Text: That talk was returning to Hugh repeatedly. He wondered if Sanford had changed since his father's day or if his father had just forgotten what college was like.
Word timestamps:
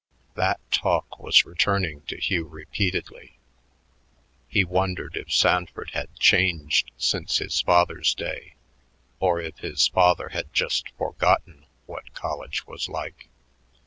That 0.33 0.59
talk 0.71 1.19
was 1.19 1.45
returning 1.45 2.01
to 2.07 2.17
Hugh 2.19 2.47
repeatedly. 2.47 3.37
He 4.47 4.63
wondered 4.63 5.15
if 5.15 5.31
Sanford 5.31 5.91
had 5.91 6.15
changed 6.15 6.89
since 6.97 7.37
his 7.37 7.61
father's 7.61 8.15
day 8.15 8.55
or 9.19 9.39
if 9.39 9.59
his 9.59 9.89
father 9.89 10.29
had 10.29 10.51
just 10.53 10.89
forgotten 10.97 11.67
what 11.85 12.15
college 12.15 12.65
was 12.65 12.89
like. 12.89 13.29